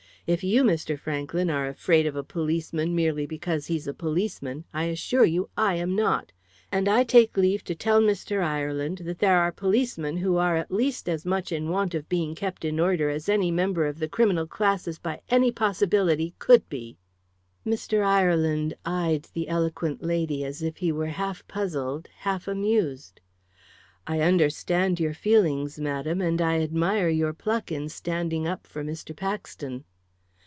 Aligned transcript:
If 0.27 0.43
you, 0.43 0.63
Mr. 0.63 0.99
Franklyn, 0.99 1.49
are 1.49 1.67
afraid 1.67 2.05
of 2.05 2.15
a 2.15 2.23
policeman, 2.23 2.95
merely 2.95 3.25
because 3.25 3.65
he's 3.65 3.87
a 3.87 3.93
policeman, 3.93 4.65
I 4.71 4.83
assure 4.85 5.25
you 5.25 5.49
I 5.57 5.75
am 5.75 5.95
not. 5.95 6.31
And 6.71 6.87
I 6.87 7.03
take 7.03 7.35
leave 7.35 7.63
to 7.65 7.73
tell 7.75 7.99
Mr. 7.99 8.39
Ireland 8.41 8.99
that 8.99 9.17
there 9.17 9.39
are 9.39 9.51
policemen 9.51 10.17
who 10.17 10.37
are, 10.37 10.55
at 10.55 10.69
least, 10.71 11.09
as 11.09 11.25
much 11.25 11.51
in 11.51 11.69
want 11.69 11.95
of 11.95 12.07
being 12.07 12.35
kept 12.35 12.63
in 12.63 12.79
order 12.79 13.09
as 13.09 13.27
any 13.27 13.49
member 13.49 13.87
of 13.87 13.97
the 13.97 14.07
criminal 14.07 14.45
classes 14.45 14.99
by 14.99 15.21
any 15.29 15.51
possibility 15.51 16.35
could 16.37 16.69
be." 16.69 16.99
Ireland 17.91 18.75
eyed 18.85 19.27
the 19.33 19.47
eloquent 19.49 20.03
lady 20.03 20.45
as 20.45 20.61
if 20.61 20.77
he 20.77 20.91
were 20.91 21.07
half 21.07 21.45
puzzled, 21.47 22.07
half 22.19 22.47
amused. 22.47 23.19
"I 24.05 24.19
understand 24.21 24.99
your 24.99 25.15
feelings, 25.15 25.79
madam, 25.79 26.21
and 26.21 26.39
I 26.39 26.61
admire 26.61 27.09
your 27.09 27.33
pluck 27.33 27.71
in 27.71 27.89
standing 27.89 28.47
up 28.47 28.67
for 28.67 28.83
Mr. 28.83 29.15
Paxton." 29.15 29.83